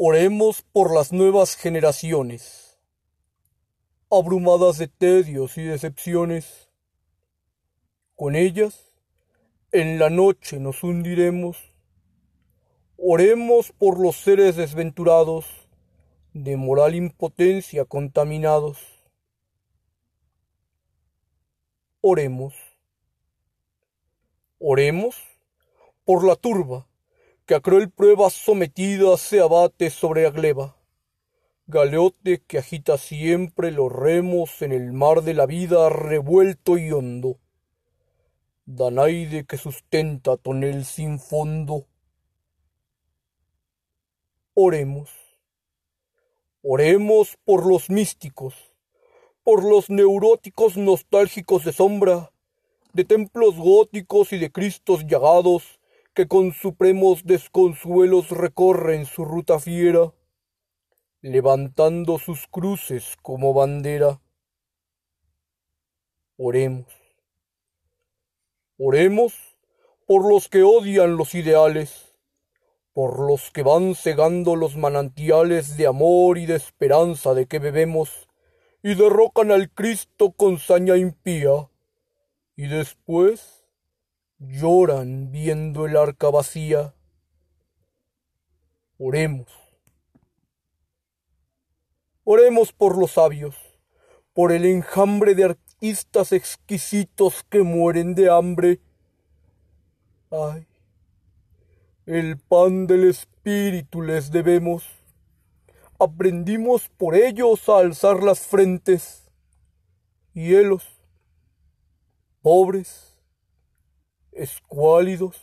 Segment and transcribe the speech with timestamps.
[0.00, 2.78] Oremos por las nuevas generaciones,
[4.08, 6.70] abrumadas de tedios y decepciones.
[8.14, 8.92] Con ellas,
[9.72, 11.74] en la noche nos hundiremos.
[12.96, 15.46] Oremos por los seres desventurados,
[16.32, 18.78] de moral impotencia contaminados.
[22.00, 22.54] Oremos.
[24.60, 25.16] Oremos
[26.04, 26.86] por la turba
[27.48, 30.76] que a cruel prueba sometida se abate sobre la gleba.
[31.66, 37.38] Galeote que agita siempre los remos en el mar de la vida revuelto y hondo.
[38.66, 41.86] Danaide que sustenta tonel sin fondo.
[44.52, 45.08] Oremos.
[46.60, 48.74] Oremos por los místicos,
[49.42, 52.30] por los neuróticos nostálgicos de sombra,
[52.92, 55.77] de templos góticos y de cristos llagados,
[56.18, 60.12] que con supremos desconsuelos recorren su ruta fiera,
[61.20, 64.20] levantando sus cruces como bandera.
[66.36, 66.92] Oremos.
[68.78, 69.56] Oremos
[70.08, 72.16] por los que odian los ideales,
[72.92, 78.28] por los que van cegando los manantiales de amor y de esperanza de que bebemos,
[78.82, 81.70] y derrocan al Cristo con saña impía,
[82.56, 83.57] y después
[84.38, 86.94] lloran viendo el arca vacía.
[88.98, 89.46] Oremos.
[92.24, 93.56] Oremos por los sabios,
[94.34, 98.80] por el enjambre de artistas exquisitos que mueren de hambre.
[100.30, 100.66] Ay,
[102.04, 104.84] el pan del espíritu les debemos.
[105.98, 109.24] Aprendimos por ellos a alzar las frentes.
[110.34, 110.86] Y ellos,
[112.42, 113.07] pobres,
[114.38, 115.36] escuálidos,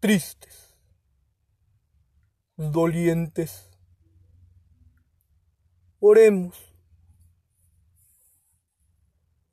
[0.00, 0.74] tristes,
[2.56, 3.70] dolientes.
[6.00, 6.56] Oremos.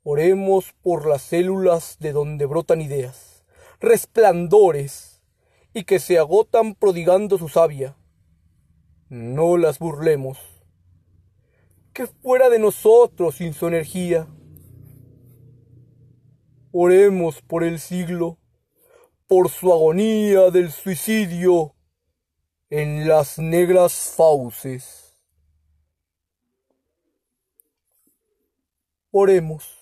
[0.02, 3.44] Oremos por las células de donde brotan ideas,
[3.80, 5.22] resplandores,
[5.74, 7.96] y que se agotan prodigando su savia.
[9.08, 10.38] No las burlemos.
[11.92, 14.26] Que fuera de nosotros sin su energía
[16.72, 18.38] Oremos por el siglo,
[19.26, 21.74] por su agonía del suicidio
[22.70, 25.18] en las negras fauces.
[29.10, 29.77] Oremos.